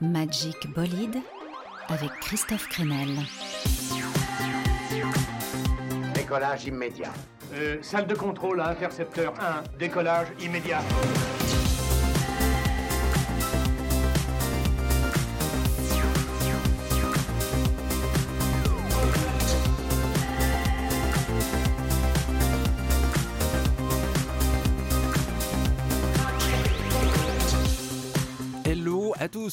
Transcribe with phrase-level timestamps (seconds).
[0.00, 1.18] Magic Bolide
[1.88, 3.08] avec Christophe Crenel.
[6.14, 7.12] Décollage immédiat.
[7.54, 10.80] Euh, salle de contrôle à intercepteur 1, décollage immédiat.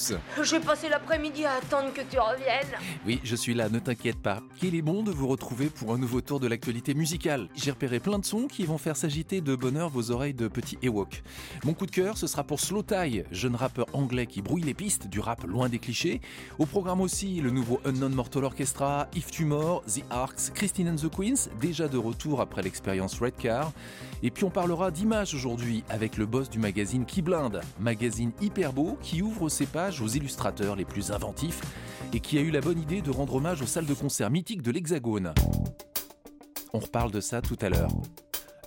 [0.08, 2.80] Tous J'ai passé l'après-midi à attendre que tu reviennes.
[3.06, 4.42] Oui, je suis là, ne t'inquiète pas.
[4.58, 7.50] Qu'il est bon de vous retrouver pour un nouveau tour de l'actualité musicale.
[7.56, 10.78] J'ai repéré plein de sons qui vont faire s'agiter de bonheur vos oreilles de petits
[10.82, 11.24] Ewok.
[11.64, 14.74] Mon coup de cœur, ce sera pour Slow Tie, jeune rappeur anglais qui brouille les
[14.74, 16.22] pistes du rap loin des clichés.
[16.60, 21.10] Au programme aussi, le nouveau Unknown Mortal Orchestra, If Tumor, The Arcs, Christine and the
[21.10, 23.72] Queens, déjà de retour après l'expérience Red Car.
[24.24, 28.74] Et puis on parlera d'images aujourd'hui avec le boss du magazine Qui Blinde, magazine hyper
[28.74, 31.62] beau qui ouvre ses pages aux illustrateurs les plus inventifs
[32.14, 34.62] et qui a eu la bonne idée de rendre hommage aux salles de concert mythiques
[34.62, 35.34] de l'Hexagone.
[36.74, 37.92] On reparle de ça tout à l'heure.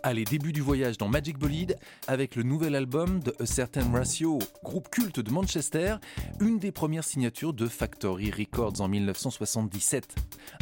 [0.03, 4.39] Allez, début du voyage dans Magic Bolide avec le nouvel album de A Certain Ratio,
[4.63, 5.97] groupe culte de Manchester,
[6.41, 10.15] une des premières signatures de Factory Records en 1977.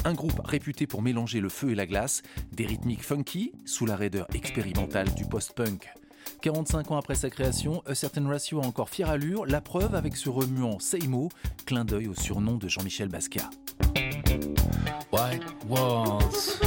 [0.04, 2.22] Un groupe réputé pour mélanger le feu et la glace,
[2.52, 5.92] des rythmiques funky sous la raideur expérimentale du post-punk.
[6.42, 10.16] 45 ans après sa création, A Certain Ratio a encore fière allure, la preuve avec
[10.16, 11.30] ce remuant Seymour,
[11.64, 13.50] clin d'œil au surnom de Jean-Michel Basquiat.
[15.12, 16.60] White walls,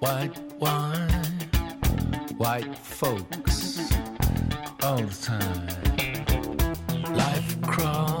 [0.00, 1.38] white wine,
[2.38, 3.80] white folks,
[4.82, 5.66] all the time.
[7.14, 8.17] Life crawls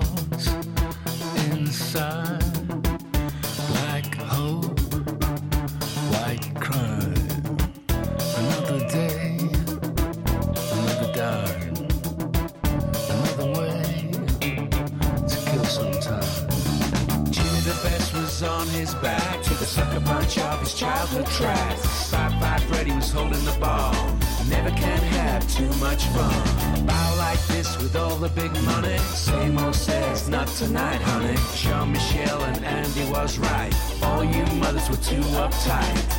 [20.08, 23.92] Punch off his childhood tracks Five Five Freddy was holding the ball.
[24.48, 26.86] Never can have too much fun.
[26.86, 28.96] Bow like this with all the big money.
[28.98, 31.36] Same old says, not tonight honey.
[31.56, 33.74] Jean-Michel and Andy was right.
[34.02, 36.17] All you mothers were too uptight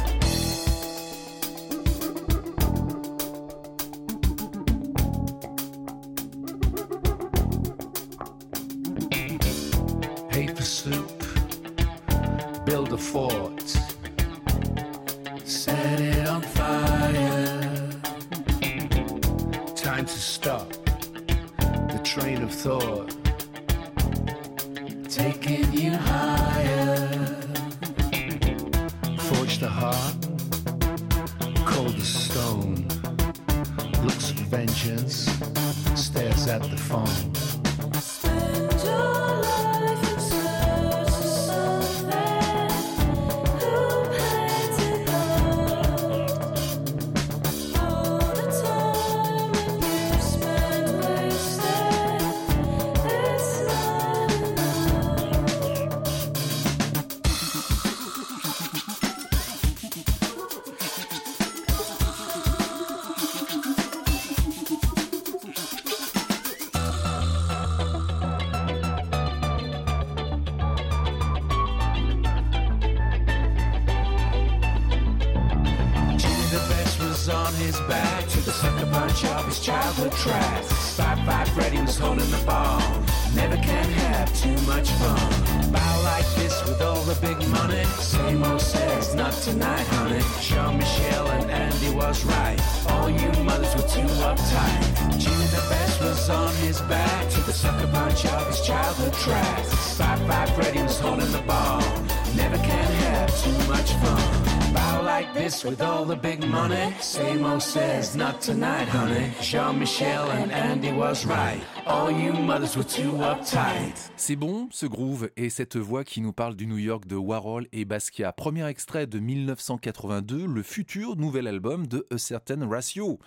[114.17, 117.67] C'est bon, ce groove et cette voix qui nous parle du New York de Warhol
[117.73, 118.33] et Basquiat.
[118.33, 123.19] Premier extrait de 1982, le futur nouvel album de A Certain Ratio.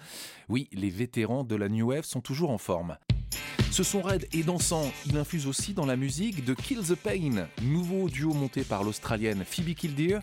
[0.49, 2.97] Oui, les vétérans de la New Wave sont toujours en forme.
[3.71, 7.47] Ce son raide et dansant, il infuse aussi dans la musique de Kill the Pain,
[7.63, 10.21] nouveau duo monté par l'Australienne Phoebe Killdeer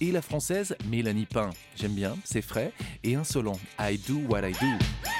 [0.00, 1.50] et la Française Mélanie Pain.
[1.76, 2.72] J'aime bien, c'est frais
[3.02, 3.58] et insolent.
[3.80, 5.13] I do what I do.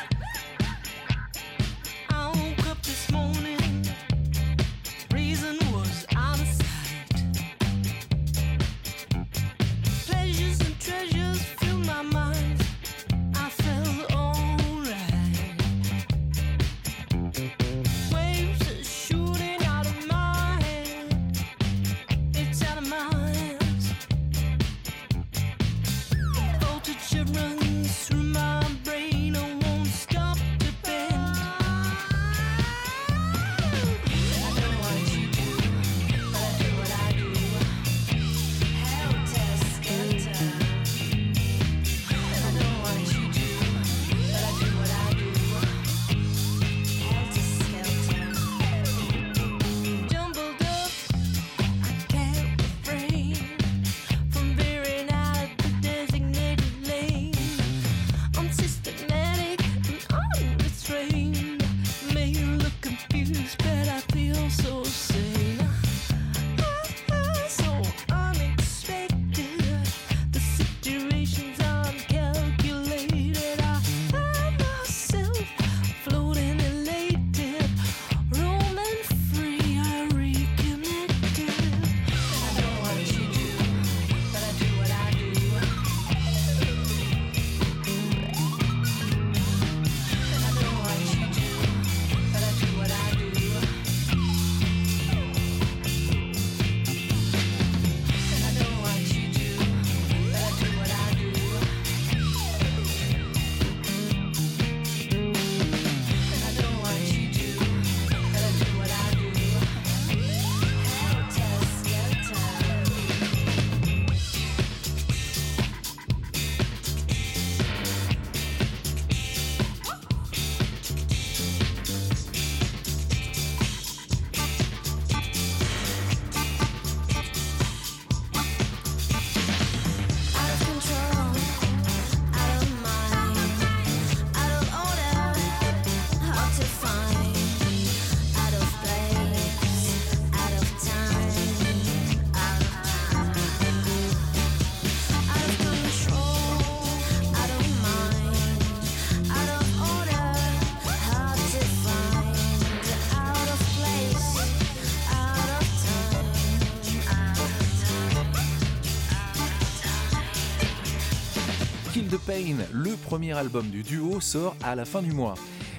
[162.45, 165.35] Pain, le premier album du duo, sort à la fin du mois.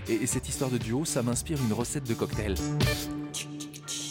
[0.09, 2.55] Et cette histoire de duo, ça m'inspire une recette de cocktail.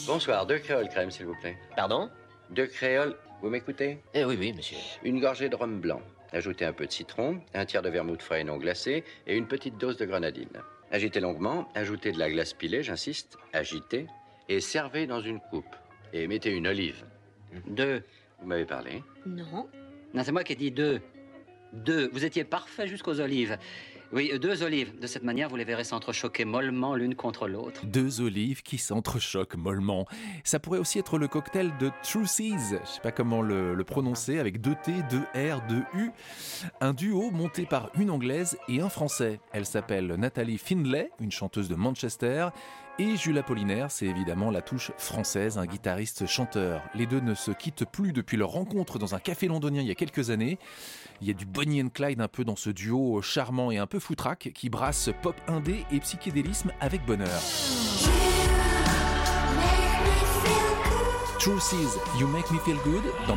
[0.06, 1.56] Bonsoir, deux créoles crème, s'il vous plaît.
[1.74, 2.10] Pardon?
[2.50, 3.98] Deux créoles, vous m'écoutez?
[4.14, 4.76] Eh oui, oui, monsieur.
[5.02, 6.00] Une gorgée de rhum blanc.
[6.32, 9.48] Ajoutez un peu de citron, un tiers de vermouth frais et non glacé et une
[9.48, 10.60] petite dose de grenadine.
[10.92, 14.06] Agitez longuement, ajoutez de la glace pilée, j'insiste, agitez,
[14.48, 15.74] et servez dans une coupe.
[16.12, 17.04] Et mettez une olive.
[17.66, 18.04] Deux,
[18.40, 19.02] vous m'avez parlé.
[19.26, 19.68] Non.
[20.12, 21.00] Non, c'est moi qui ai dit deux.
[21.74, 22.08] Deux.
[22.12, 23.58] Vous étiez parfait jusqu'aux olives.
[24.12, 24.96] Oui, deux olives.
[25.00, 27.84] De cette manière, vous les verrez s'entrechoquer mollement l'une contre l'autre.
[27.84, 30.06] Deux olives qui s'entrechoquent mollement.
[30.44, 33.84] Ça pourrait aussi être le cocktail de True Seas, je sais pas comment le, le
[33.84, 36.10] prononcer, avec deux T, deux R, deux U.
[36.80, 39.40] Un duo monté par une anglaise et un français.
[39.52, 42.50] Elle s'appelle Nathalie Findlay, une chanteuse de Manchester.
[43.00, 46.80] Et Jules Apollinaire, c'est évidemment la touche française, un guitariste-chanteur.
[46.94, 49.90] Les deux ne se quittent plus depuis leur rencontre dans un café londonien il y
[49.90, 50.58] a quelques années.
[51.20, 53.88] Il y a du Bonnie and Clyde un peu dans ce duo charmant et un
[53.88, 57.40] peu foutraque qui brasse pop indé et psychédélisme avec bonheur.
[62.18, 63.36] You Make Me Feel Good dans.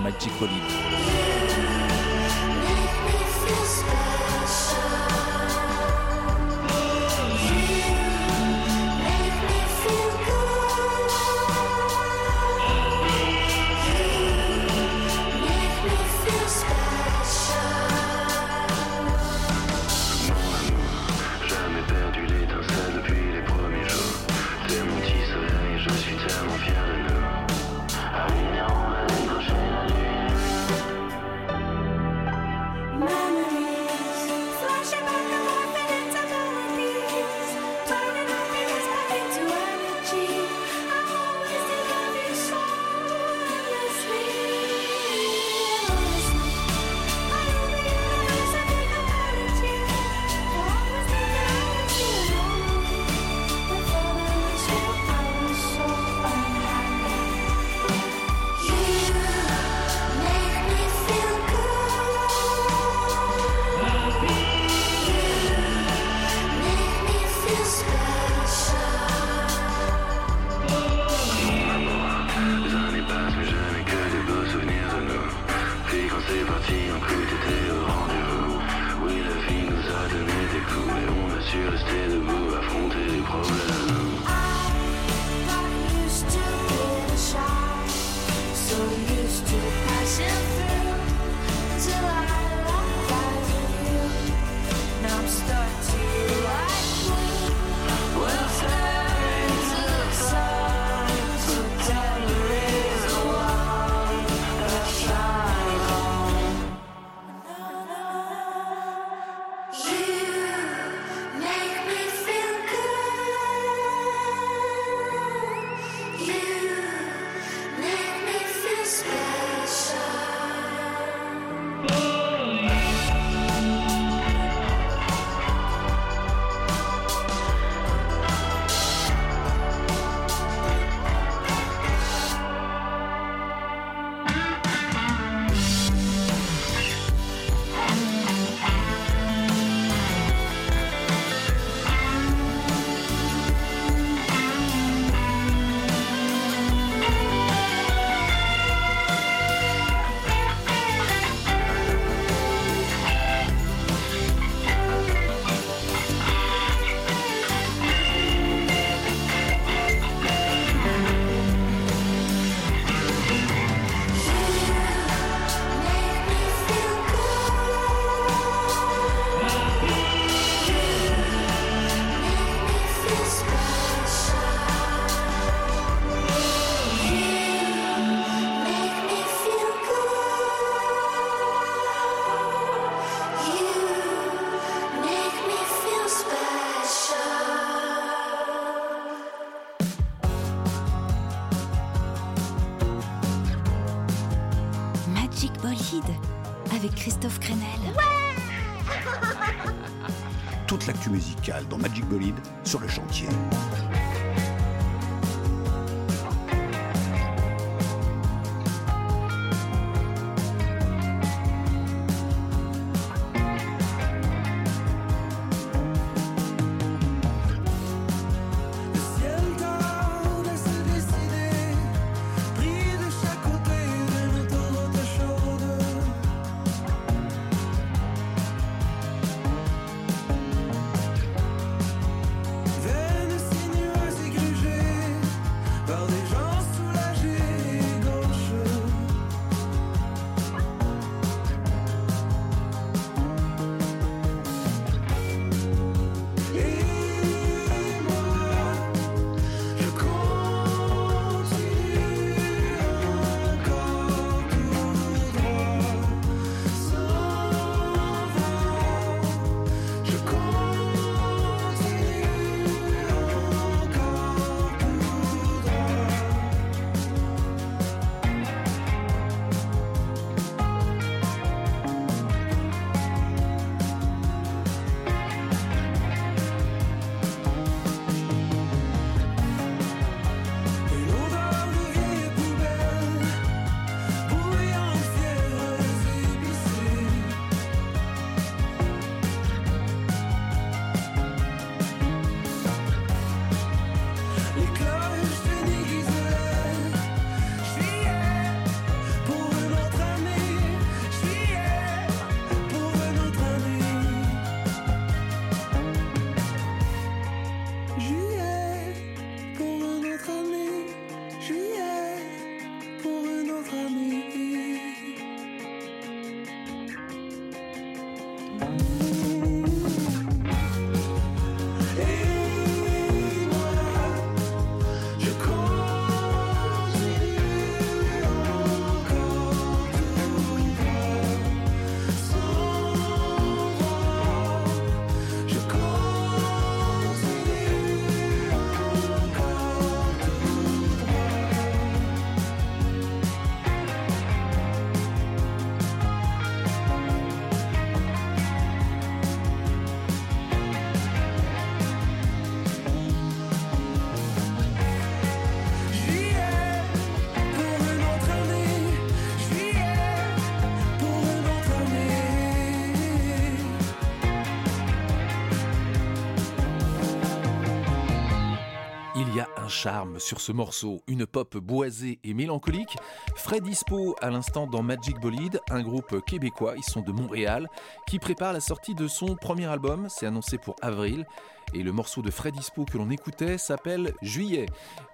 [369.67, 372.97] Charme sur ce morceau, une pop boisée et mélancolique.
[373.35, 377.67] Fred Dispo à l'instant dans Magic Bolide, un groupe québécois, ils sont de Montréal,
[378.07, 381.25] qui prépare la sortie de son premier album, c'est annoncé pour avril.
[381.73, 384.67] Et le morceau de Fred Dispo que l'on écoutait s'appelle Juillet.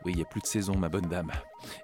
[0.05, 1.31] Oui, il n'y a plus de saison, ma bonne dame.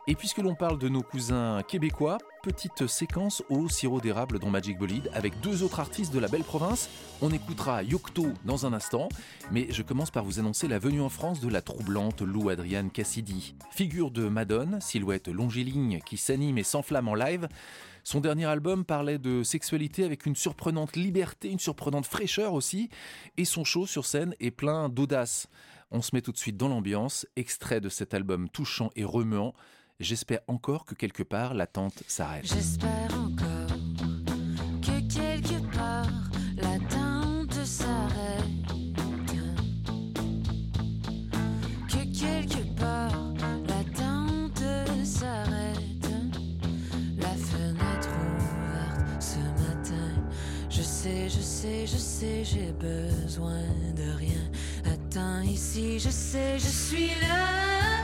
[0.07, 4.77] Et puisque l'on parle de nos cousins québécois, petite séquence au sirop d'érable dans Magic
[4.77, 6.89] Bolide avec deux autres artistes de la belle province.
[7.21, 9.09] On écoutera Yocto dans un instant,
[9.51, 12.91] mais je commence par vous annoncer la venue en France de la troublante Lou Adrienne
[12.91, 13.55] Cassidy.
[13.71, 17.47] Figure de Madone, silhouette longiligne qui s'anime et s'enflamme en live.
[18.09, 22.89] Son dernier album parlait de sexualité avec une surprenante liberté, une surprenante fraîcheur aussi,
[23.37, 25.45] et son show sur scène est plein d'audace.
[25.91, 29.53] On se met tout de suite dans l'ambiance, extrait de cet album touchant et remuant.
[29.99, 32.47] J'espère encore que quelque part l'attente s'arrête.
[50.89, 53.61] Sais, je sais, je sais, j'ai besoin
[53.95, 54.41] de rien.
[54.85, 57.99] Attends ici, je sais, je suis là.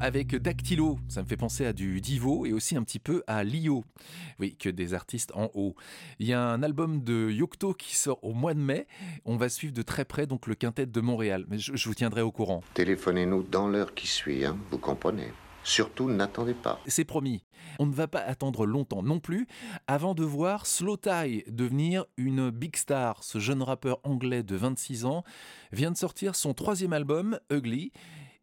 [0.00, 3.44] Avec Dactylo, ça me fait penser à du Divo et aussi un petit peu à
[3.44, 3.84] Lio.
[4.38, 5.74] Oui, que des artistes en haut.
[6.18, 8.86] Il y a un album de Yocto qui sort au mois de mai.
[9.24, 11.46] On va suivre de très près donc le quintet de Montréal.
[11.48, 12.62] Mais je, je vous tiendrai au courant.
[12.74, 15.32] Téléphonez-nous dans l'heure qui suit, hein, vous comprenez.
[15.66, 16.80] Surtout, n'attendez pas.
[16.86, 17.42] C'est promis.
[17.80, 19.48] On ne va pas attendre longtemps non plus
[19.88, 23.24] avant de voir Slow Tie devenir une big star.
[23.24, 25.24] Ce jeune rappeur anglais de 26 ans
[25.72, 27.90] vient de sortir son troisième album, Ugly.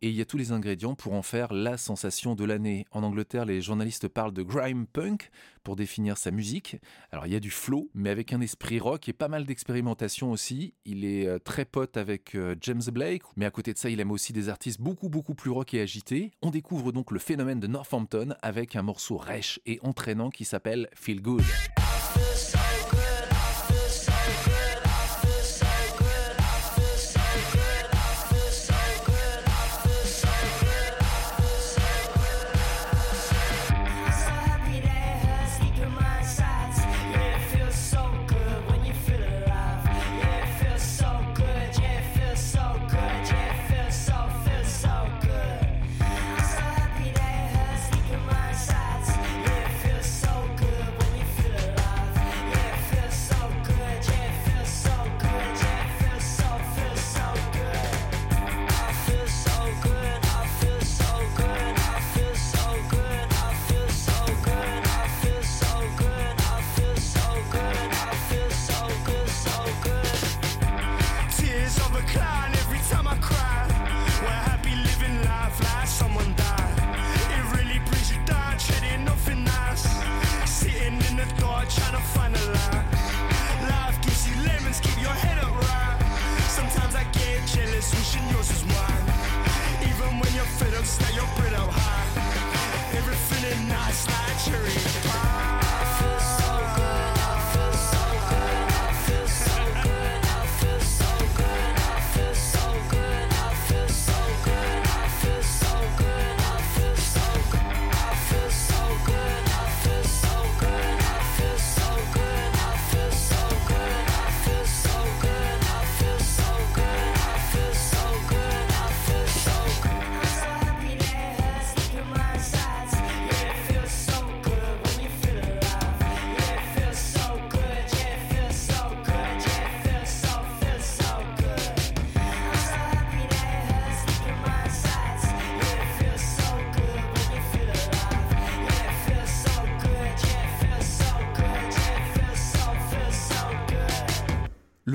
[0.03, 2.85] Et il y a tous les ingrédients pour en faire la sensation de l'année.
[2.91, 5.31] En Angleterre, les journalistes parlent de grime punk
[5.63, 6.75] pour définir sa musique.
[7.13, 10.29] Alors il y a du flow, mais avec un esprit rock et pas mal d'expérimentation
[10.31, 10.73] aussi.
[10.83, 14.01] Il est euh, très pote avec euh, James Blake, mais à côté de ça, il
[14.01, 16.31] aime aussi des artistes beaucoup beaucoup plus rock et agités.
[16.41, 20.89] On découvre donc le phénomène de Northampton avec un morceau rêche et entraînant qui s'appelle
[20.95, 21.43] Feel Good.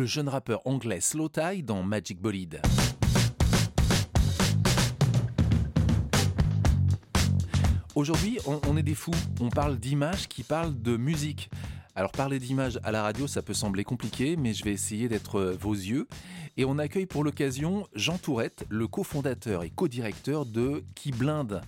[0.08, 2.62] Jeune rappeur anglais Slow Tie dans Magic Bolide.
[7.94, 9.10] Aujourd'hui, on, on est des fous.
[9.40, 11.50] On parle d'images qui parlent de musique.
[11.94, 15.40] Alors parler d'images à la radio, ça peut sembler compliqué, mais je vais essayer d'être
[15.40, 16.06] euh, vos yeux.
[16.60, 21.62] Et on accueille pour l'occasion Jean Tourette, le cofondateur et co-directeur de Qui Blinde.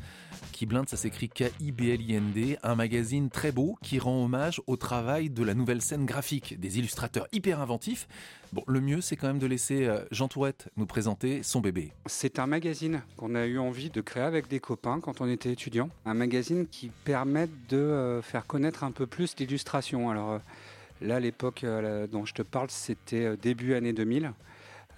[0.50, 5.44] Qui Blinde, ça s'écrit K-I-B-L-I-N-D, un magazine très beau qui rend hommage au travail de
[5.44, 8.08] la nouvelle scène graphique, des illustrateurs hyper inventifs.
[8.52, 11.92] Bon, le mieux, c'est quand même de laisser euh, Jean Tourette nous présenter son bébé.
[12.06, 15.52] C'est un magazine qu'on a eu envie de créer avec des copains quand on était
[15.52, 15.88] étudiant.
[16.04, 20.10] Un magazine qui permet de euh, faire connaître un peu plus l'illustration.
[20.10, 20.38] Alors euh,
[21.00, 21.64] là, l'époque
[22.10, 24.32] dont je te parle, c'était début année 2000,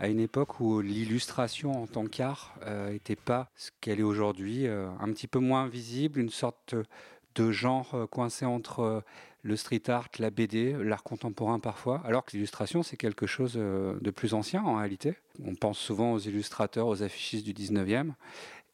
[0.02, 2.54] à une époque où l'illustration en tant qu'art
[2.90, 6.74] n'était pas ce qu'elle est aujourd'hui, euh, un petit peu moins visible, une sorte
[7.34, 9.00] de genre euh, coincé entre euh,
[9.42, 13.98] le street art, la BD, l'art contemporain parfois, alors que l'illustration c'est quelque chose euh,
[14.00, 15.14] de plus ancien en réalité.
[15.44, 18.12] On pense souvent aux illustrateurs, aux affichistes du 19e.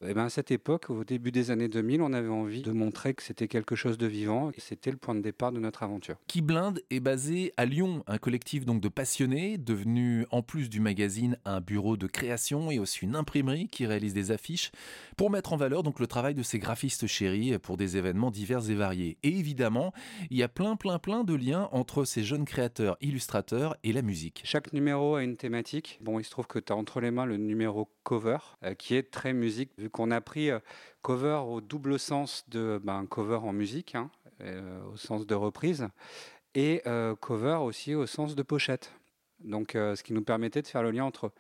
[0.06, 3.14] Et ben à cette époque, au début des années 2000, on avait envie de montrer
[3.14, 6.16] que c'était quelque chose de vivant et c'était le point de départ de notre aventure.
[6.28, 10.78] Qui Blinde est basé à Lyon, un collectif donc de passionnés, devenu en plus du
[10.78, 14.70] magazine un bureau de création et aussi une imprimerie qui réalise des affiches
[15.16, 18.70] pour mettre en valeur donc le travail de ces graphistes chéris pour des événements divers
[18.70, 19.18] et variés.
[19.24, 19.92] Et évidemment,
[20.30, 24.02] il y a plein plein plein de liens entre ces jeunes créateurs illustrateurs et la
[24.02, 24.42] musique.
[24.44, 25.98] Chaque numéro a une thématique.
[26.00, 28.94] Bon, il se trouve que tu as entre les mains le numéro cover, euh, qui
[28.94, 30.58] est très musique, vu qu'on a pris euh,
[31.02, 35.88] cover au double sens de ben, cover en musique, hein, euh, au sens de reprise,
[36.54, 38.92] et euh, cover aussi au sens de pochette.
[39.40, 41.32] Donc, euh, ce qui nous permettait de faire le lien entre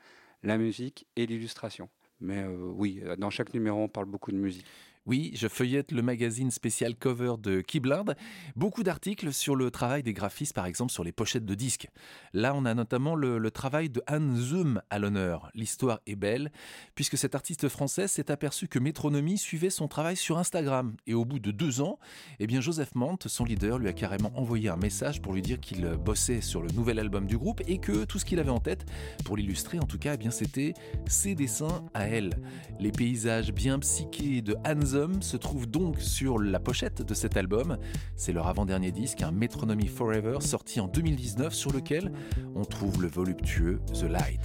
[0.42, 1.88] la musique et l'illustration.
[2.20, 4.66] Mais euh, oui, euh, dans chaque numéro, on parle beaucoup de musique.
[5.06, 8.16] Oui, je feuillette le magazine spécial cover de Keyblade.
[8.56, 11.88] Beaucoup d'articles sur le travail des graphistes, par exemple sur les pochettes de disques.
[12.32, 15.50] Là, on a notamment le, travail de Anne Zoom à l'honneur.
[15.54, 16.52] L'histoire est belle,
[16.94, 20.94] puisque cette artiste française s'est aperçue que Métronomie suivait son travail sur Instagram.
[21.06, 21.98] Et au bout de deux ans,
[22.38, 25.60] eh bien Joseph Mante, son leader, lui a carrément envoyé un message pour lui dire
[25.60, 28.60] qu'il bossait sur le nouvel album du groupe et que tout ce qu'il avait en
[28.60, 28.84] tête,
[29.24, 30.74] pour l'illustrer en tout cas, eh bien c'était
[31.06, 32.34] ses dessins à elle.
[32.78, 34.84] Les paysages bien psychés de Anne
[35.20, 37.78] Se trouvent donc sur la pochette de cet album.
[38.16, 42.10] C'est leur avant-dernier disque, un Metronomy Forever, sorti en 2019, sur lequel
[42.56, 44.40] on trouve le voluptueux The Light.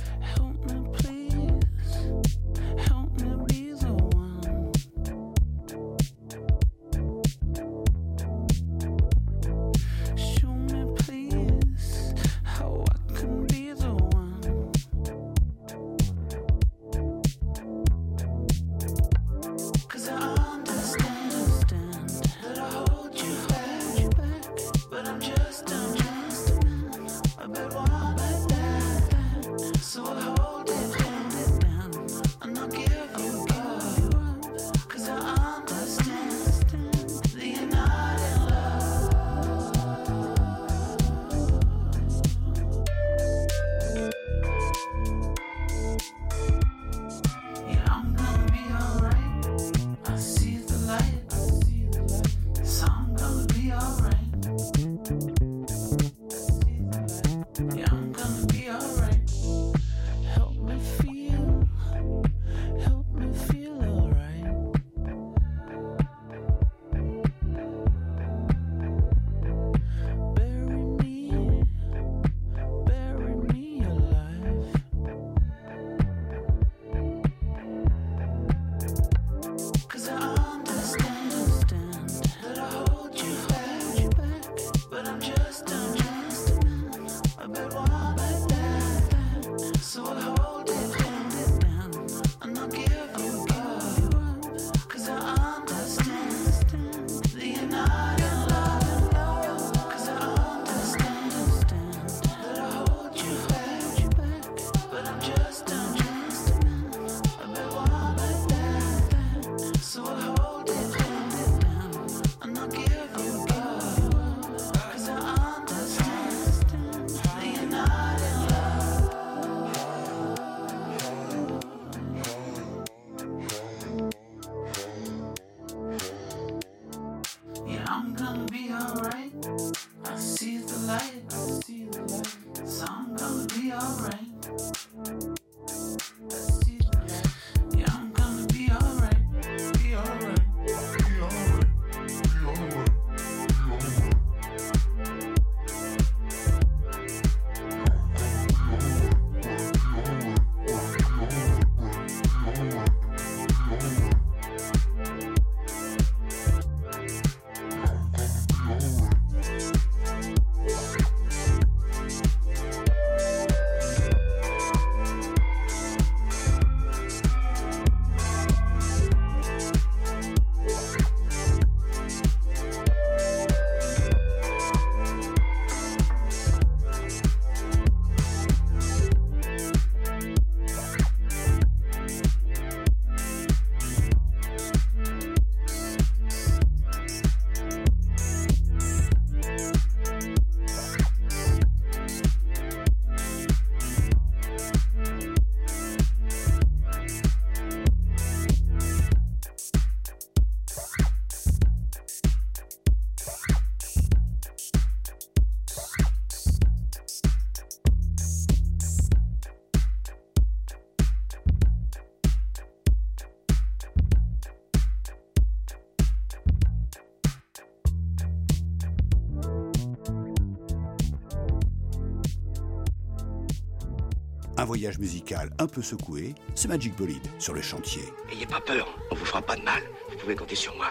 [224.64, 228.02] Un voyage musical un peu secoué, c'est Magic Bolide sur le chantier.
[228.32, 229.84] Ayez pas peur, on vous fera pas de mal.
[230.10, 230.88] Vous pouvez compter sur moi.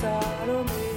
[0.00, 0.87] sorrow oh, me.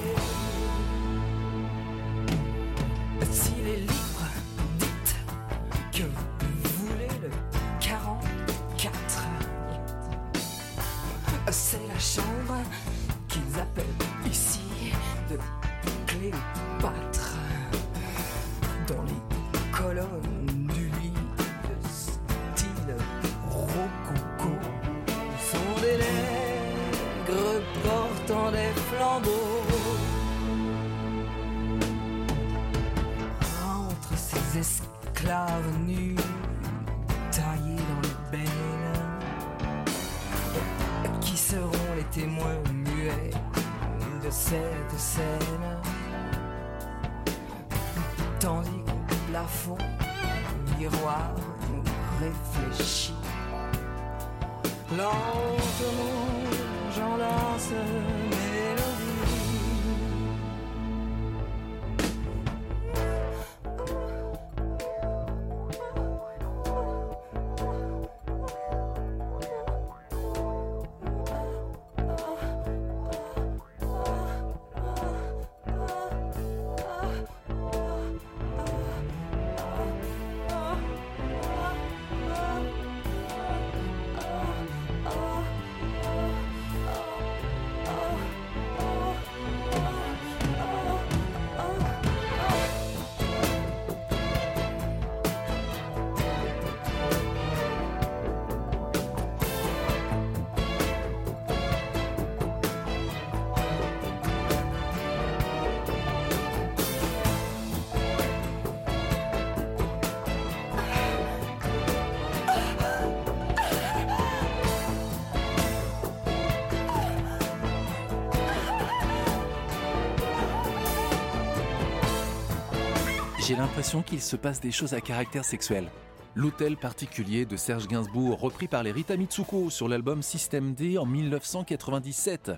[123.44, 125.88] J'ai l'impression qu'il se passe des choses à caractère sexuel.
[126.36, 131.06] L'hôtel particulier de Serge Gainsbourg, repris par les Rita Mitsuko sur l'album System D en
[131.06, 132.52] 1997.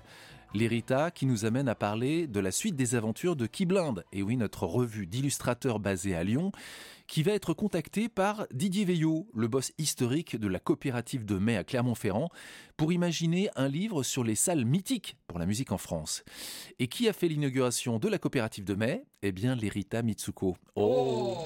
[0.53, 4.05] Les Rita qui nous amène à parler de la suite des aventures de Key Blind,
[4.13, 6.53] et oui, notre revue d'illustrateurs basée à Lyon,
[7.07, 11.57] qui va être contactée par Didier Veillot, le boss historique de la coopérative de mai
[11.57, 12.31] à Clermont-Ferrand,
[12.77, 16.25] pour imaginer un livre sur les salles mythiques pour la musique en France.
[16.79, 19.05] Et qui a fait l'inauguration de la coopérative de mai?
[19.23, 20.57] Eh bien, les Rita Mitsuko.
[20.77, 21.37] Oh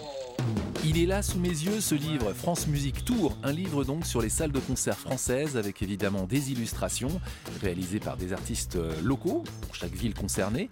[0.85, 4.23] il est là sous mes yeux ce livre, France Musique Tour, un livre donc sur
[4.23, 7.21] les salles de concert françaises avec évidemment des illustrations
[7.61, 10.69] réalisées par des artistes euh, locaux pour chaque ville concernée,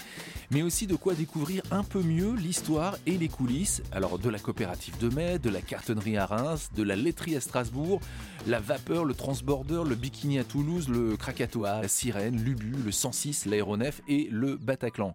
[0.51, 4.38] mais aussi de quoi découvrir un peu mieux l'histoire et les coulisses, alors de la
[4.38, 8.00] coopérative de mai, de la cartonnerie à Reims, de la laiterie à Strasbourg,
[8.46, 13.46] la vapeur, le transborder, le bikini à Toulouse, le Krakatoa, la sirène, l'Ubu, le 106,
[13.46, 15.14] l'aéronef et le Bataclan.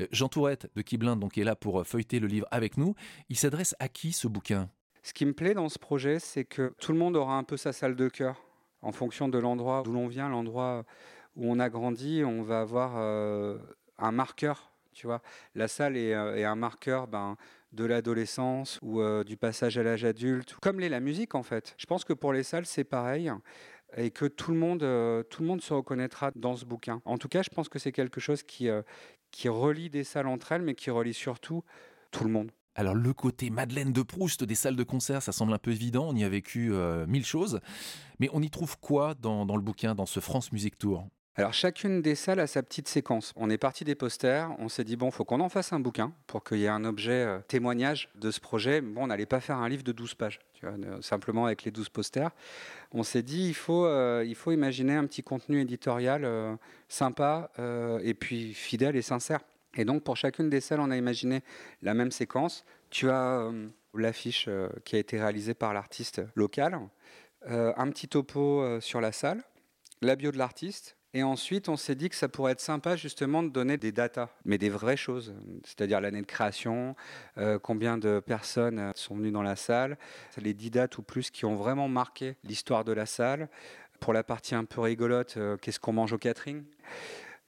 [0.00, 2.94] Euh, Jean Tourette de Kiblin donc est là pour euh, feuilleter le livre avec nous.
[3.28, 4.68] Il s'adresse à qui ce bouquin?
[5.02, 7.56] Ce qui me plaît dans ce projet, c'est que tout le monde aura un peu
[7.56, 8.36] sa salle de cœur.
[8.82, 10.84] En fonction de l'endroit d'où l'on vient, l'endroit
[11.36, 13.58] où on a grandi, on va avoir euh,
[13.98, 14.72] un marqueur.
[14.92, 15.22] Tu vois,
[15.54, 17.36] la salle est, un marqueur ben,
[17.72, 21.74] de l'adolescence ou euh, du passage à l'âge adulte, comme l'est la musique en fait.
[21.78, 23.30] Je pense que pour les salles, c'est pareil
[23.96, 27.02] et que tout le monde, euh, tout le monde se reconnaîtra dans ce bouquin.
[27.04, 28.82] En tout cas, je pense que c'est quelque chose qui, euh,
[29.30, 31.64] qui relie des salles entre elles, mais qui relie surtout
[32.10, 32.50] tout le monde.
[32.76, 36.08] Alors le côté Madeleine de Proust des salles de concert, ça semble un peu évident,
[36.08, 36.72] on y a vécu
[37.08, 37.60] mille choses,
[38.20, 41.08] mais on y trouve quoi dans, dans le bouquin, dans ce France Music Tour?
[41.36, 43.32] Alors chacune des salles a sa petite séquence.
[43.36, 46.12] On est parti des posters, on s'est dit bon, faut qu'on en fasse un bouquin
[46.26, 48.80] pour qu'il y ait un objet euh, témoignage de ce projet.
[48.80, 51.88] Bon, on n'allait pas faire un livre de 12 pages, euh, simplement avec les 12
[51.88, 52.32] posters.
[52.90, 57.50] On s'est dit il faut, euh, il faut imaginer un petit contenu éditorial sympa
[58.02, 59.40] et puis fidèle et sincère.
[59.76, 61.42] Et donc pour chacune des salles, on a imaginé
[61.82, 62.64] la même séquence.
[62.90, 63.48] Tu as
[63.94, 64.48] l'affiche
[64.84, 66.80] qui a été réalisée par l'artiste local,
[67.46, 69.42] un petit topo sur la salle,
[70.02, 70.96] la bio de l'artiste.
[71.12, 74.28] Et ensuite, on s'est dit que ça pourrait être sympa justement de donner des datas,
[74.44, 76.94] mais des vraies choses, c'est-à-dire l'année de création,
[77.38, 79.98] euh, combien de personnes euh, sont venues dans la salle,
[80.40, 83.48] les 10 dates ou plus qui ont vraiment marqué l'histoire de la salle.
[83.98, 86.62] Pour la partie un peu rigolote, euh, qu'est-ce qu'on mange au catering?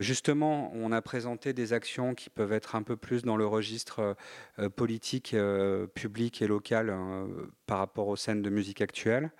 [0.01, 4.16] Justement, on a présenté des actions qui peuvent être un peu plus dans le registre
[4.74, 5.36] politique,
[5.95, 7.26] public et local euh,
[7.66, 9.30] par rapport aux scènes de musique actuelles,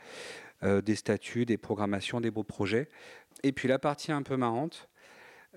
[0.65, 2.89] euh, des statuts, des programmations, des beaux projets.
[3.43, 4.89] Et puis la partie un peu marrante,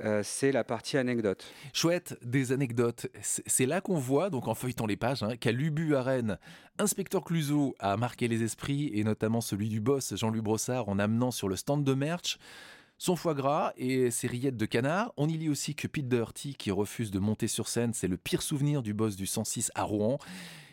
[0.04, 1.46] euh, c'est la partie anecdote.
[1.74, 3.08] Chouette, des anecdotes.
[3.22, 6.38] C'est là qu'on voit, donc en feuilletant les pages, hein, qu'à l'Ubu à Rennes,
[6.80, 11.32] Inspecteur Cluseau a marqué les esprits, et notamment celui du boss Jean-Louis Brossard, en amenant
[11.32, 12.38] sur le stand de merch
[12.98, 15.14] son foie gras et ses rillettes de canard.
[15.18, 18.18] On y lit aussi que Pete Doherty, qui refuse de monter sur scène, c'est le
[18.18, 20.18] pire souvenir du boss du 106 à Rouen.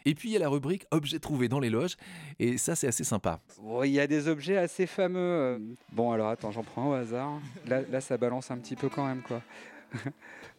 [0.04, 1.96] Et puis il y a la rubrique Objets trouvés dans les loges,
[2.38, 3.40] et ça c'est assez sympa.
[3.84, 5.18] Il y a des objets assez fameux.
[5.18, 5.58] euh.
[5.92, 7.40] Bon, alors attends, j'en prends un au hasard.
[7.66, 9.42] Là, là, ça balance un petit peu quand même, quoi.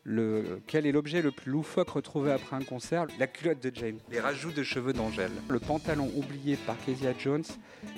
[0.06, 3.08] Le, quel est l'objet le plus loufoque retrouvé après un concert?
[3.20, 4.00] La culotte de James.
[4.12, 5.32] Les rajouts de cheveux d'Angèle.
[5.48, 7.46] Le pantalon oublié par Kezia Jones,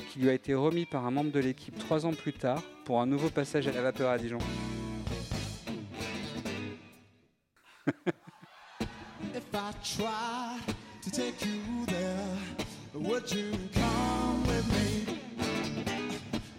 [0.10, 3.02] qui lui a été remis par un membre de l'équipe trois ans plus tard pour
[3.02, 4.38] un nouveau passage à la vapeur à Dijon.
[9.34, 10.76] If I tried
[11.06, 12.28] to take you there,
[12.96, 15.20] would you come with me?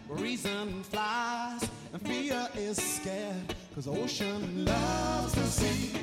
[0.09, 5.99] Reason flies and fear is scared, cause ocean loves the sea.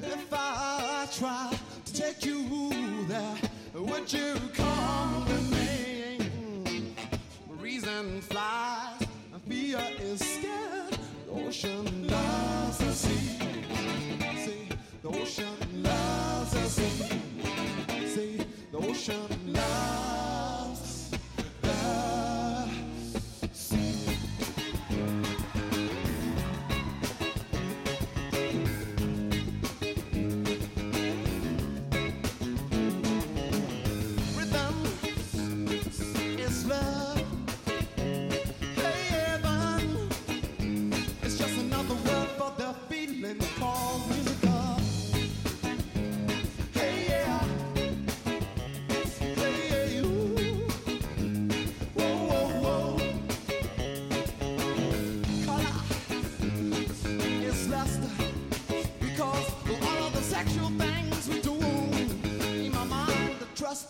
[0.00, 1.52] If I try
[1.86, 3.34] to take you there,
[3.74, 6.20] would you come with me?
[7.60, 13.38] Reason flies and fear is scared, the ocean loves the sea.
[14.44, 14.68] See,
[15.02, 15.65] the ocean
[19.08, 20.05] ocean now.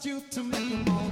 [0.05, 1.06] You to make them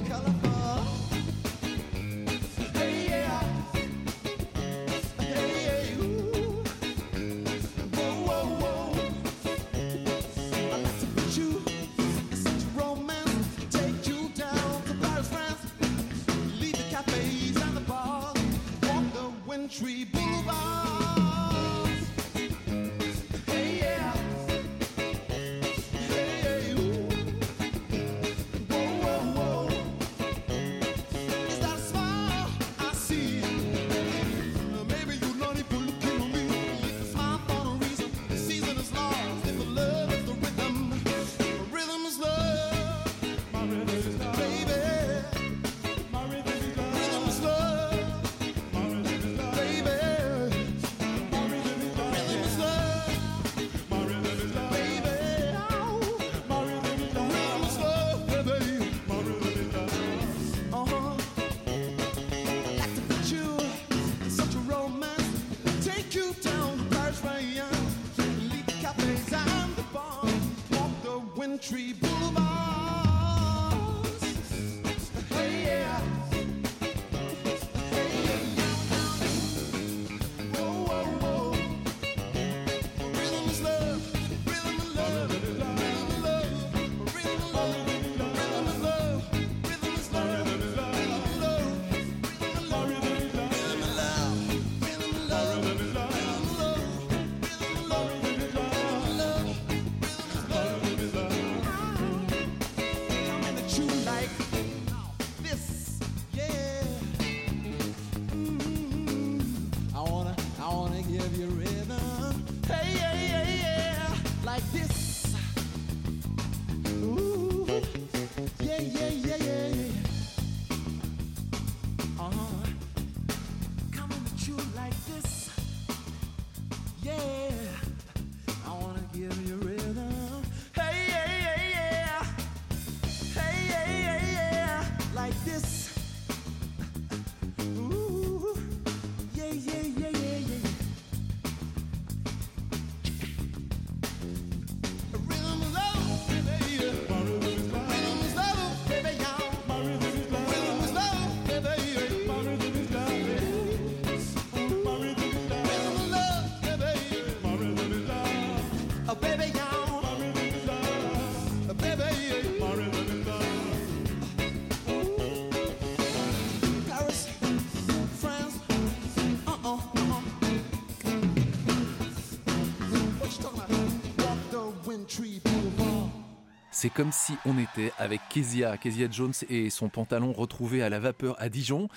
[176.84, 181.00] C'est comme si on était avec Kezia, Kezia Jones et son pantalon retrouvé à la
[181.00, 181.88] vapeur à Dijon.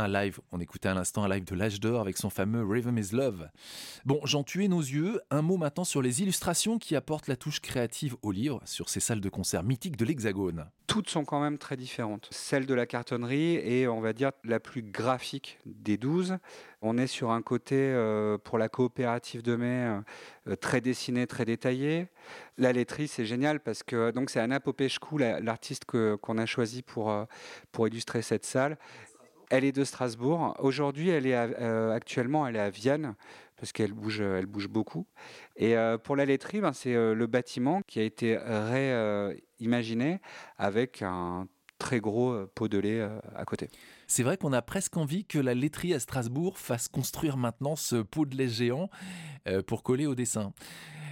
[0.00, 2.96] Un live, on écoutait à l'instant un live de l'âge d'or avec son fameux Rhythm
[2.98, 3.48] is Love.
[4.04, 5.20] Bon, j'en tuais nos yeux.
[5.32, 9.00] Un mot maintenant sur les illustrations qui apportent la touche créative au livre, sur ces
[9.00, 10.66] salles de concert mythiques de l'Hexagone.
[10.86, 12.28] Toutes sont quand même très différentes.
[12.30, 16.38] Celle de la cartonnerie est, on va dire, la plus graphique des 12.
[16.80, 20.00] On est sur un côté, euh, pour la coopérative de mai,
[20.46, 22.06] euh, très dessiné, très détaillé.
[22.56, 27.10] La laiterie, c'est génial parce que c'est Anna Popescu, la- l'artiste qu'on a choisi pour,
[27.10, 27.24] euh,
[27.72, 28.78] pour illustrer cette salle.
[29.50, 30.54] Elle est de Strasbourg.
[30.58, 33.14] Aujourd'hui, elle est euh, actuellement, elle est à Vienne
[33.56, 35.06] parce qu'elle bouge, elle bouge beaucoup.
[35.56, 40.20] Et euh, pour la laiterie, ben, c'est euh, le bâtiment qui a été réimaginé
[40.58, 43.70] avec un très gros euh, pot de lait euh, à côté.
[44.06, 47.96] C'est vrai qu'on a presque envie que la laiterie à Strasbourg fasse construire maintenant ce
[47.96, 48.90] pot de lait géant
[49.46, 50.52] euh, pour coller au dessin.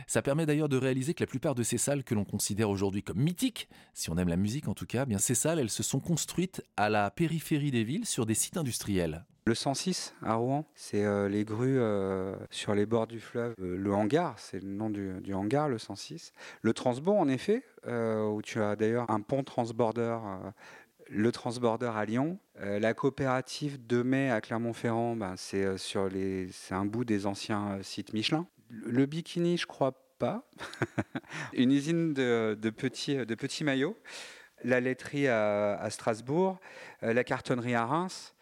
[0.07, 3.03] Ça permet d'ailleurs de réaliser que la plupart de ces salles que l'on considère aujourd'hui
[3.03, 5.83] comme mythiques, si on aime la musique en tout cas, bien ces salles, elles se
[5.83, 9.25] sont construites à la périphérie des villes sur des sites industriels.
[9.47, 13.55] Le 106 à Rouen, c'est euh, les grues euh, sur les bords du fleuve.
[13.61, 16.33] Euh, le hangar, c'est le nom du, hangar, le 106.
[16.63, 20.19] Le transbord, en effet, où tu as d'ailleurs un pont transborder,
[21.09, 22.41] le transborder à Lyon.
[22.59, 27.79] La coopérative de mai à Clermont-Ferrand, ben, c'est sur les, c'est un bout des anciens
[27.83, 28.49] sites Michelin.
[28.71, 30.49] Le, bikini, je crois pas.
[31.53, 33.97] Une usine de, petits, maillots.
[34.65, 36.59] La laiterie à, Strasbourg,
[37.03, 38.35] euh, la cartonnerie à Reims.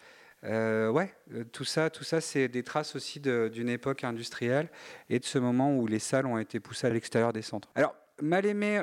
[0.44, 4.68] Euh, ouais, euh, tout ça, tout ça, c'est des traces aussi d'une époque industrielle
[5.08, 7.70] et de ce moment où les salles ont été poussées à l'extérieur des centres.
[7.74, 8.80] Alors, mal aimé,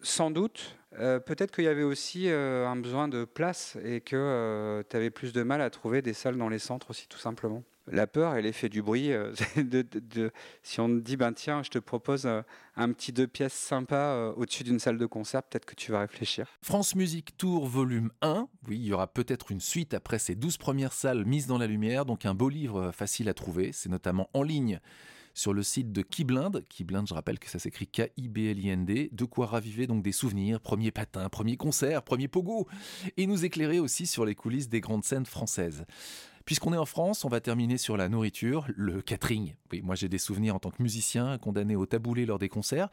[0.00, 0.76] sans doute.
[0.96, 5.42] Peut-être qu'il y avait aussi un besoin de place et que tu avais plus de
[5.42, 7.64] mal à trouver des salles dans les centres aussi, tout simplement.
[7.86, 10.32] La peur et l'effet du bruit, euh, de,
[10.62, 12.40] si on dit, ben tiens, je te propose euh,
[12.76, 16.00] un petit deux pièces sympa euh, au-dessus d'une salle de concert, peut-être que tu vas
[16.00, 16.46] réfléchir.
[16.62, 18.48] France Musique Tour volume 1.
[18.68, 21.66] Oui, il y aura peut-être une suite après ces 12 premières salles mises dans la
[21.66, 23.72] lumière, donc un beau livre facile à trouver.
[23.72, 24.80] C'est notamment en ligne
[25.34, 26.64] sur le site de Kiblind.
[26.68, 29.10] Kiblind, je rappelle que ça s'écrit K-I-B-L-I-N-D.
[29.12, 32.66] De quoi raviver donc des souvenirs, premier patin, premier concert, premier pogo,
[33.16, 35.84] et nous éclairer aussi sur les coulisses des grandes scènes françaises.
[36.44, 39.54] Puisqu'on est en France, on va terminer sur la nourriture, le catering.
[39.72, 42.88] Oui, moi j'ai des souvenirs en tant que musicien condamné au taboulé lors des concerts.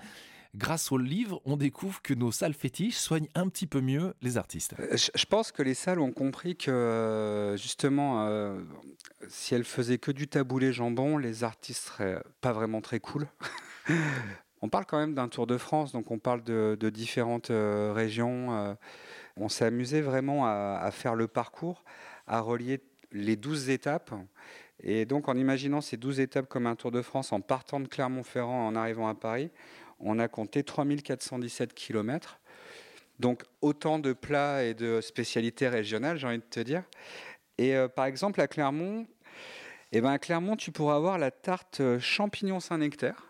[0.55, 4.37] Grâce au livre, on découvre que nos salles fétiches soignent un petit peu mieux les
[4.37, 4.75] artistes.
[4.79, 8.59] Euh, Je, pense que les salles ont compris que euh, justement, euh,
[9.29, 13.27] si elles faisaient que du taboulé jambon, les artistes seraient pas vraiment très cool.
[14.61, 18.75] on parle quand même d'un Tour de France, donc on parle de, différentes régions.
[19.37, 21.85] on s'est amusé vraiment à faire le parcours,
[22.27, 22.81] à relier
[23.11, 24.11] les 12 étapes.
[24.83, 27.87] Et donc en imaginant ces 12 étapes comme un Tour de France, en partant de
[27.87, 29.51] Clermont-Ferrand en arrivant à Paris,
[29.99, 32.39] on a compté 3417 kilomètres.
[33.19, 36.83] Donc autant de plats et de spécialités régionales, j'ai envie de te dire.
[37.59, 39.05] Et euh, par exemple à Clermont,
[39.91, 43.27] eh ben Clermont, tu pourras avoir la tarte euh, champignon Saint-Nectaire,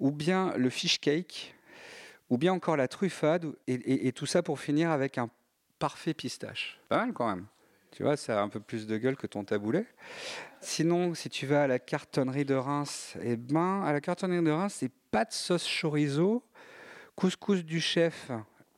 [0.00, 1.54] ou bien le fish cake,
[2.30, 5.30] ou bien encore la truffade, et, et- et tout ça pour finir avec un
[5.78, 6.80] parfait pistache.
[6.88, 7.46] Pas mal quand même.
[7.92, 9.86] Tu vois, ça a un peu plus de gueule que ton taboulet.
[10.62, 14.50] Sinon, si tu vas à la cartonnerie de Reims, eh ben, à la cartonnerie de
[14.50, 16.42] Reims, c'est pas de sauce chorizo,
[17.14, 18.30] couscous du chef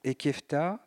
[0.03, 0.85] et kefta,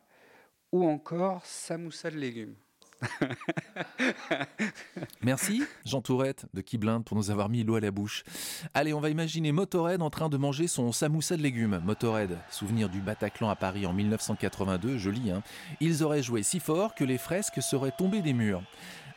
[0.70, 2.54] ou encore samoussa de légumes.
[5.22, 8.24] Merci Jean Tourette de Kiblind pour nous avoir mis l'eau à la bouche.
[8.74, 11.80] Allez, on va imaginer Motorhead en train de manger son samoussa de légumes.
[11.84, 15.42] Motorhead, souvenir du Bataclan à Paris en 1982, joli hein.
[15.80, 18.62] Ils auraient joué si fort que les fresques seraient tombées des murs.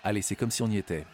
[0.03, 1.05] Allez, c'est comme si on y était.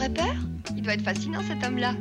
[0.00, 0.34] Peur?
[0.76, 1.94] Il doit être fascinant cet homme-là.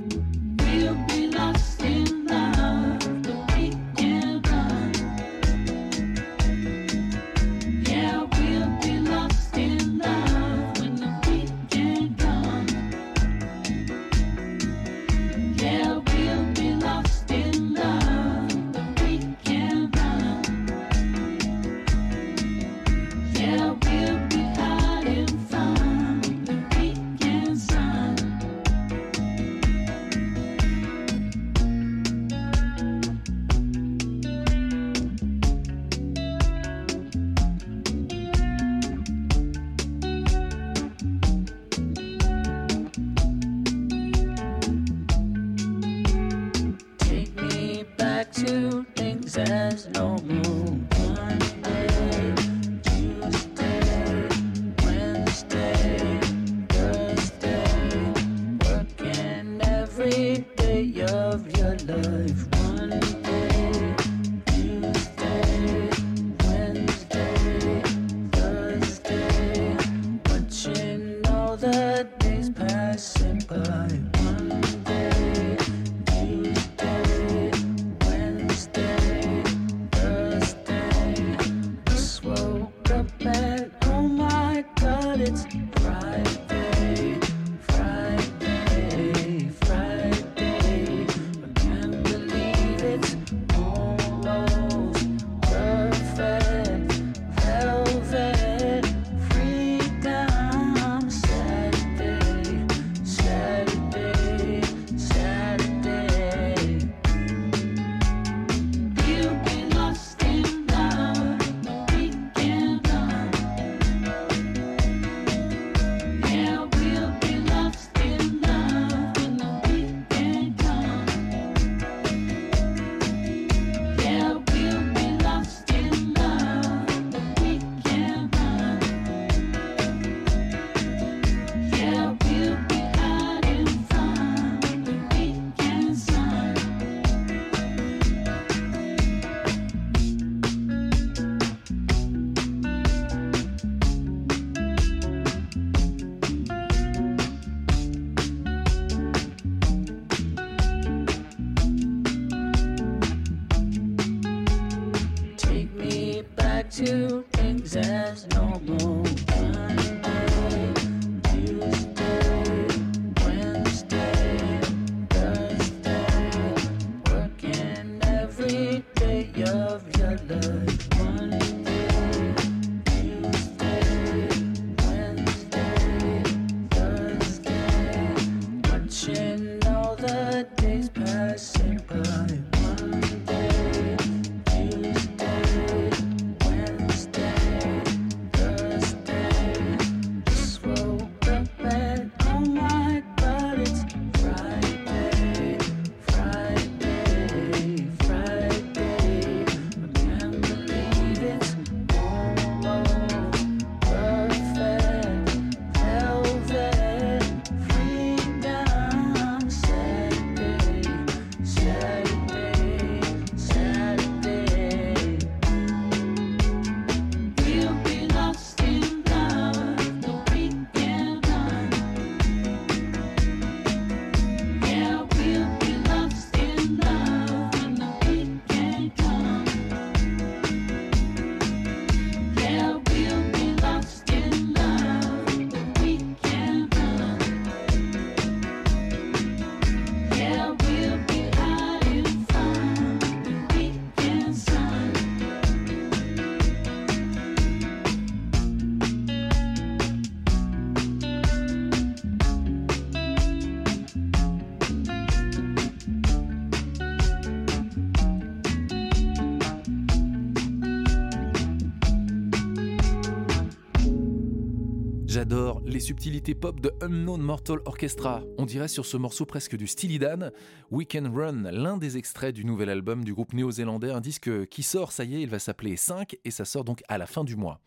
[265.84, 268.24] Subtilités pop de Unknown Mortal Orchestra.
[268.38, 270.32] On dirait sur ce morceau presque du Steely Dan.
[270.72, 274.64] We Can Run, l'un des extraits du nouvel album du groupe néo-zélandais, un disque qui
[274.64, 277.26] sort, ça y est, il va s'appeler 5 et ça sort donc à la fin
[277.26, 277.60] du mois.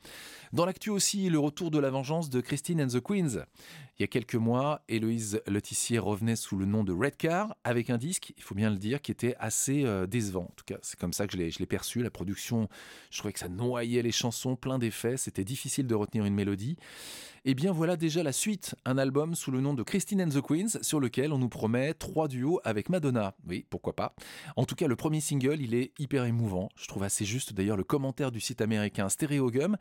[0.55, 3.45] Dans l'actu aussi, le retour de la vengeance de Christine and the Queens.
[3.99, 7.99] Il y a quelques mois, Héloïse Letissier revenait sous le nom de Redcar avec un
[7.99, 10.45] disque, il faut bien le dire, qui était assez euh, décevant.
[10.45, 12.03] En tout cas, c'est comme ça que je l'ai perçu.
[12.03, 12.69] La production,
[13.11, 16.77] je trouvais que ça noyait les chansons, plein d'effets, c'était difficile de retenir une mélodie.
[17.49, 20.41] Et bien voilà déjà la suite, un album sous le nom de Christine and the
[20.43, 23.37] Queens, sur lequel on nous promet trois duos avec Madonna.
[23.47, 24.17] Oui, pourquoi pas.
[24.57, 26.71] En tout cas, le premier single, il est hyper émouvant.
[26.75, 29.77] Je trouve assez juste d'ailleurs le commentaire du site américain Stereogum.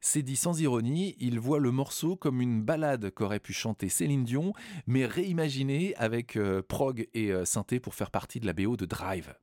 [0.00, 4.22] C'est dit sans ironie, il voit le morceau comme une balade qu'aurait pu chanter Céline
[4.22, 4.52] Dion,
[4.86, 8.86] mais réimaginée avec euh, prog et euh, synthé pour faire partie de la BO de
[8.86, 9.34] Drive.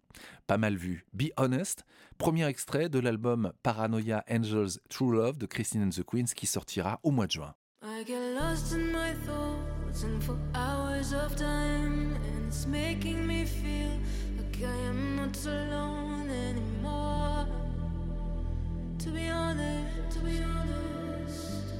[0.48, 1.06] Pas mal vu.
[1.12, 1.84] Be Honest,
[2.18, 7.02] premier extrait de l'album Paranoia Angels True Love de Christine and the Queens qui sortira
[7.04, 7.54] au mois de juin.
[7.88, 13.46] I get lost in my thoughts and for hours of time, and it's making me
[13.46, 13.92] feel
[14.38, 17.48] like I am not alone anymore.
[19.00, 21.74] To be honest, to be honest,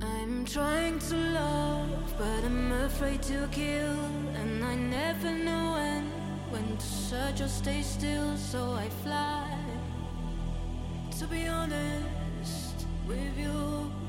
[0.00, 3.98] I'm trying to love, but I'm afraid to kill,
[4.34, 6.04] and I never know when,
[6.50, 9.58] when to search or stay still, so I fly.
[11.18, 12.25] To be honest
[13.06, 14.05] with you.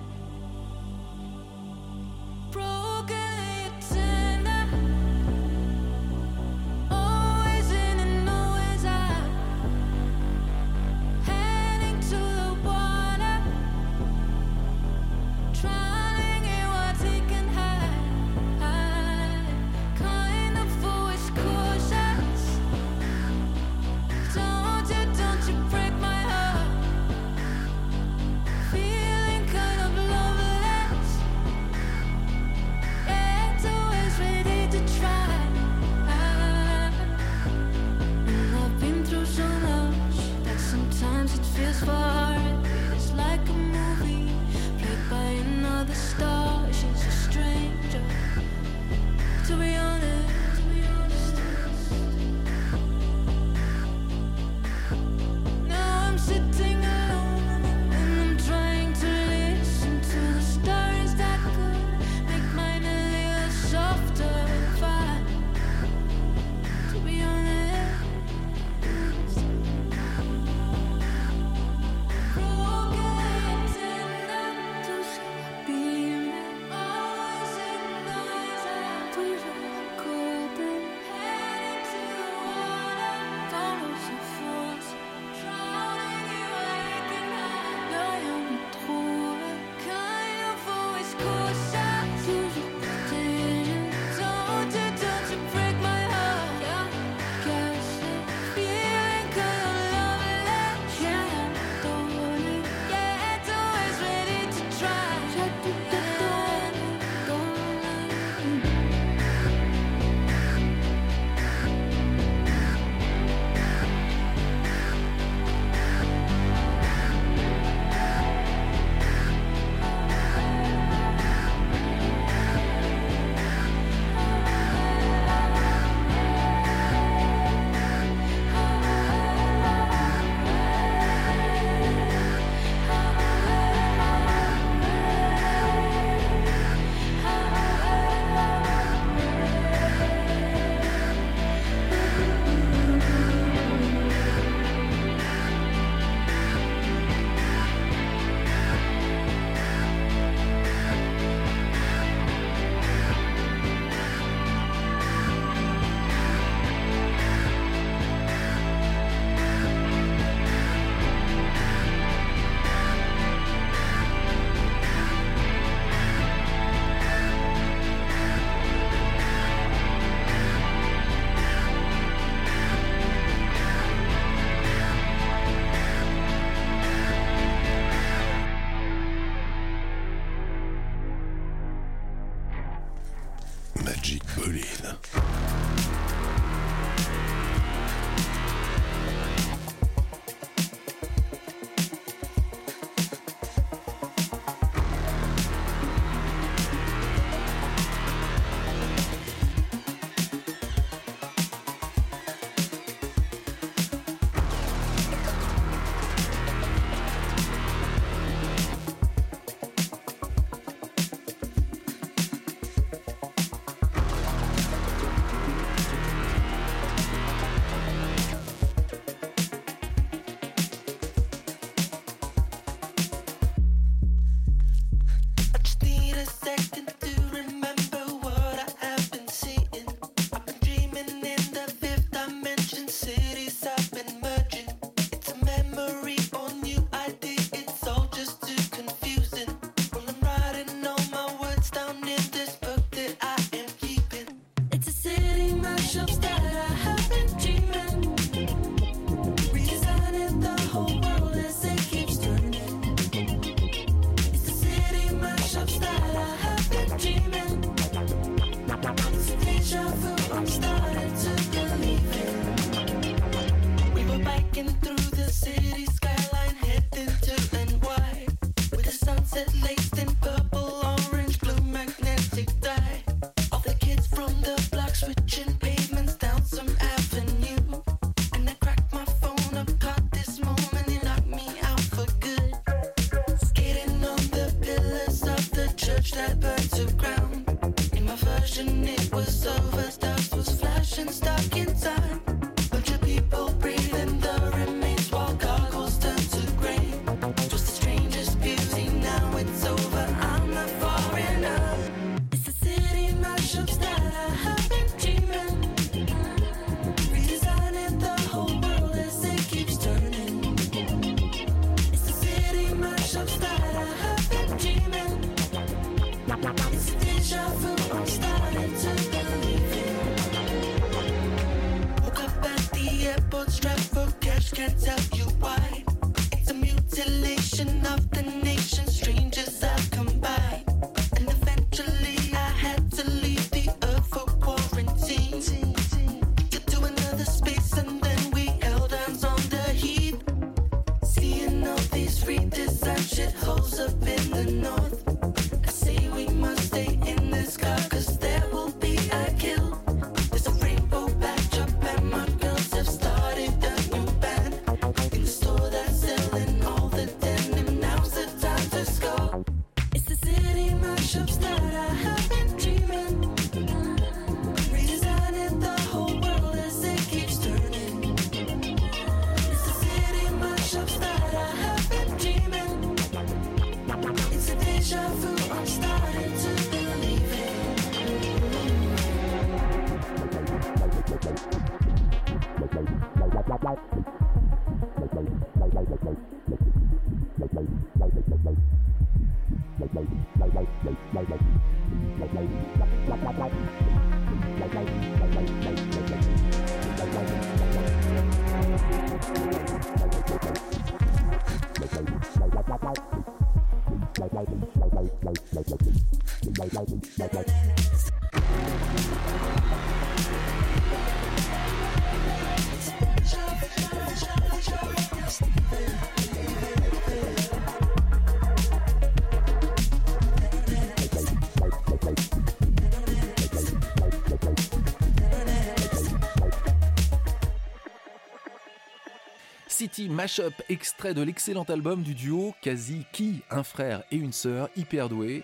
[429.68, 434.70] City Mashup, extrait de l'excellent album du duo Quasi Qui, un frère et une sœur
[434.76, 435.44] hyper doués.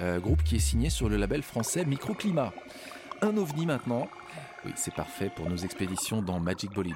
[0.00, 2.52] Euh, groupe qui est signé sur le label français Microclimat.
[3.20, 4.06] Un ovni maintenant.
[4.64, 6.94] Oui, c'est parfait pour nos expéditions dans Magic Bolide.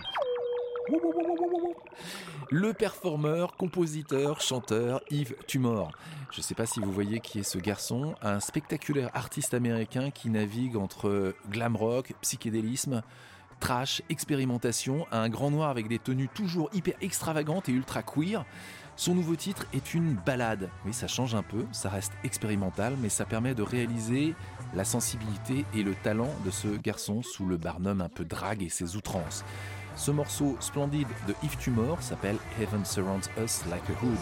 [2.50, 5.90] Le performeur, compositeur, chanteur Yves Tumor.
[6.30, 10.10] Je ne sais pas si vous voyez qui est ce garçon, un spectaculaire artiste américain
[10.10, 13.02] qui navigue entre glam rock, psychédélisme,
[13.58, 18.44] trash, expérimentation, un grand noir avec des tenues toujours hyper extravagantes et ultra queer.
[19.02, 20.70] Son nouveau titre est une balade.
[20.86, 24.36] Oui, ça change un peu, ça reste expérimental, mais ça permet de réaliser
[24.76, 28.68] la sensibilité et le talent de ce garçon sous le barnum un peu drague et
[28.68, 29.44] ses outrances.
[29.96, 34.18] Ce morceau splendide de Yves Tumor s'appelle Heaven Surrounds Us Like a Hood.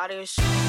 [0.00, 0.59] Scottish.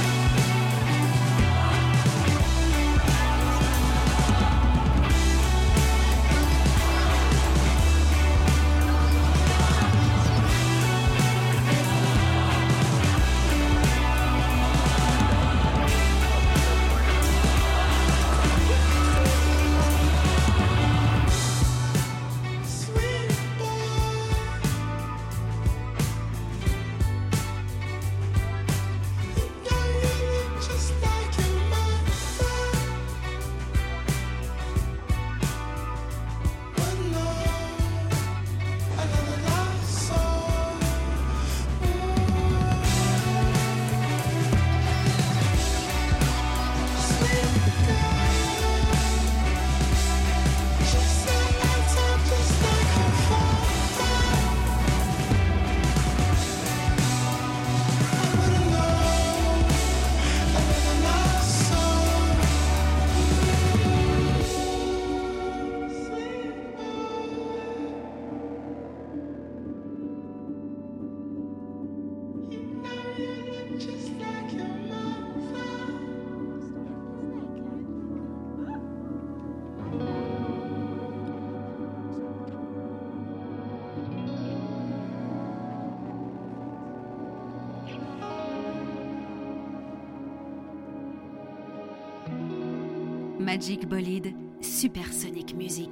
[93.62, 95.92] Magic Bolide, Supersonic Music.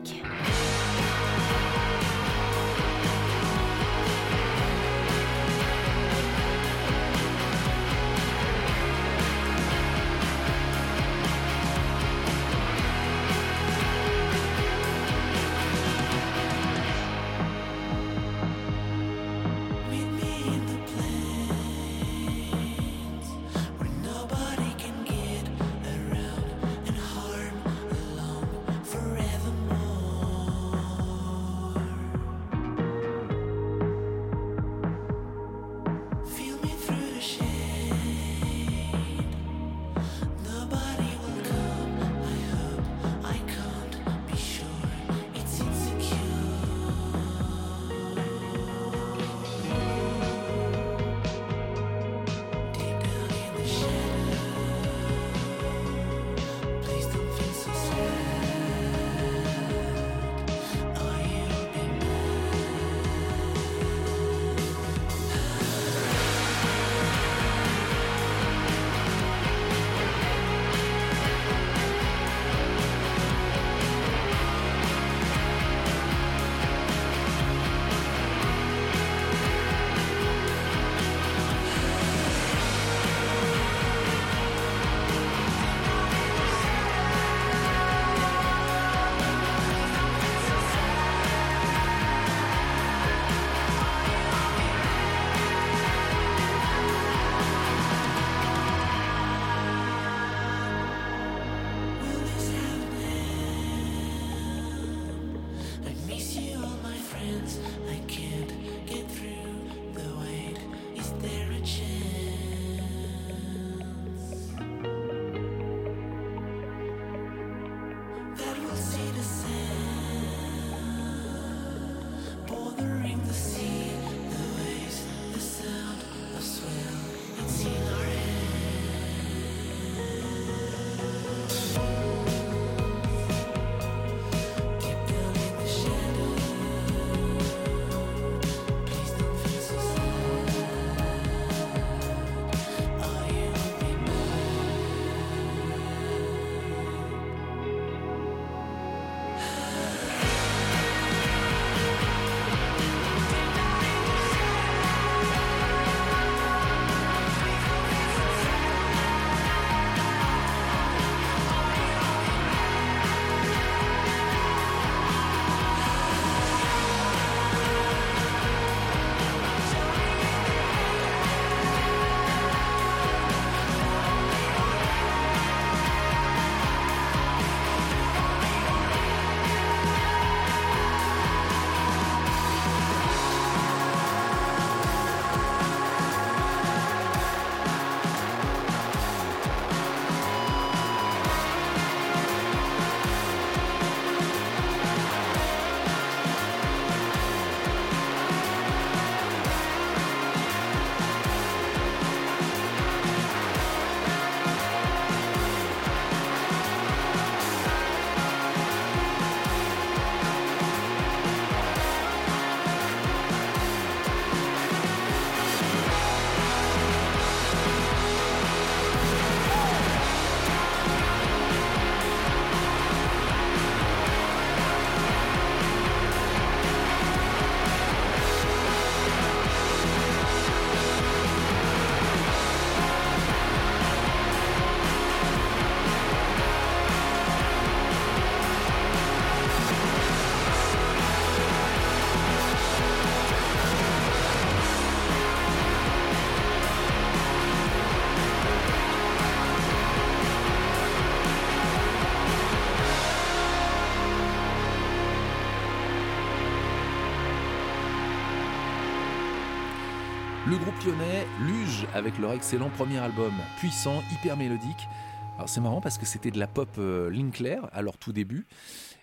[260.86, 264.88] Lyonnais, Luge, avec leur excellent premier album, puissant, hyper mélodique.
[265.36, 268.48] Alors c'est marrant parce que c'était de la pop euh, Linkler à leur tout début.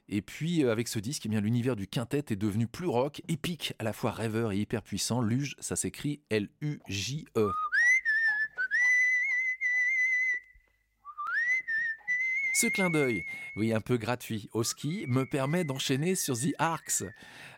[0.08, 3.22] Et puis euh, avec ce disque, eh bien l'univers du quintet est devenu plus rock,
[3.28, 5.20] épique, à la fois rêveur et hyper puissant.
[5.20, 7.50] Luge, ça s'écrit L-U-J-E.
[12.58, 17.04] Ce clin d'œil, oui un peu gratuit, au ski, me permet d'enchaîner sur The Arcs.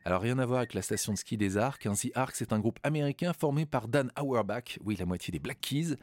[0.05, 1.93] Alors rien à voir avec la station de ski des Arcs, hein.
[1.93, 5.61] The Arcs est un groupe américain formé par Dan Auerbach, oui la moitié des Black
[5.61, 5.95] Keys.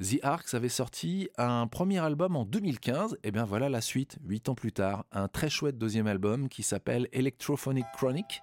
[0.00, 4.48] The Arcs avait sorti un premier album en 2015, et bien voilà la suite, huit
[4.48, 8.40] ans plus tard, un très chouette deuxième album qui s'appelle Electrophonic Chronic.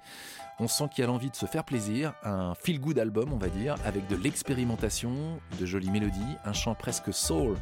[0.60, 3.49] On sent qu'il y a l'envie de se faire plaisir, un feel-good album on va
[3.49, 7.57] dire, avec de l'expérimentation, de jolies mélodies, un chant presque soul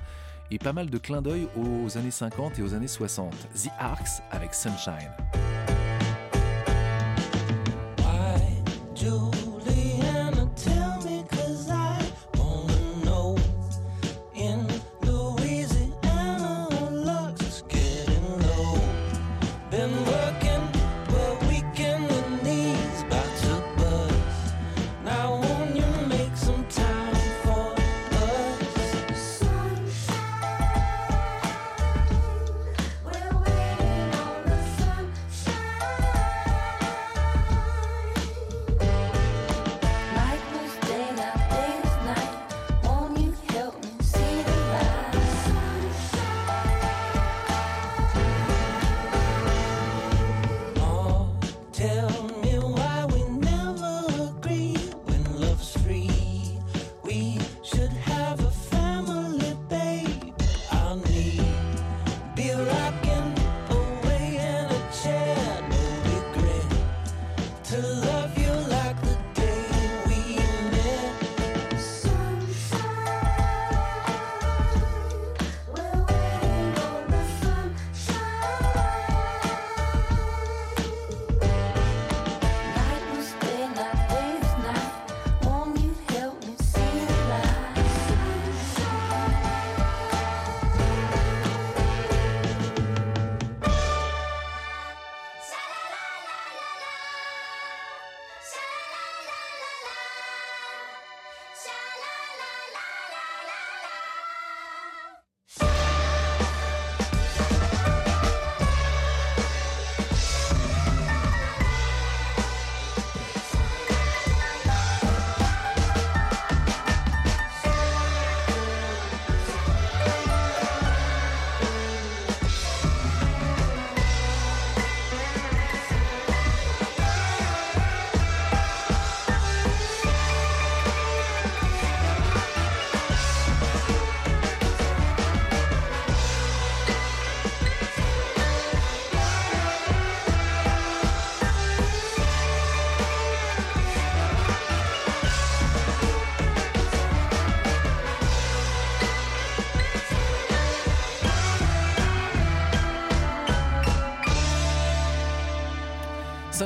[0.51, 3.34] et pas mal de clins d'œil aux années 50 et aux années 60.
[3.55, 5.11] The Arcs avec Sunshine.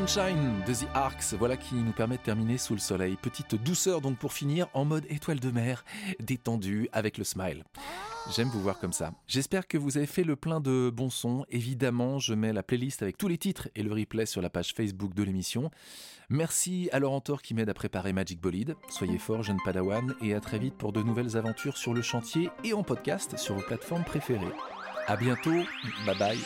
[0.10, 3.16] Sunshine de The Arcs, voilà qui nous permet de terminer sous le soleil.
[3.22, 5.86] Petite douceur donc pour finir en mode étoile de mer,
[6.20, 7.64] détendu avec le smile.
[8.36, 9.12] J'aime vous voir comme ça.
[9.28, 11.46] J'espère que vous avez fait le plein de bons sons.
[11.50, 14.74] Évidemment, je mets la playlist avec tous les titres et le replay sur la page
[14.74, 15.70] Facebook de l'émission.
[16.30, 18.76] Merci à Laurent Thor qui m'aide à préparer Magic Bolide.
[18.90, 22.50] Soyez forts, jeune Padawan, et à très vite pour de nouvelles aventures sur le chantier
[22.64, 24.56] et en podcast sur vos plateformes préférées.
[25.06, 25.64] À bientôt,
[26.08, 26.40] bye bye.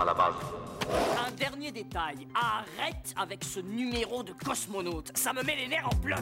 [0.00, 5.96] Un dernier détail, arrête avec ce numéro de cosmonaute, ça me met les nerfs en
[5.96, 6.20] bloc.